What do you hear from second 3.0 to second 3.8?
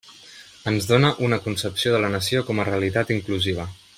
inclusiva.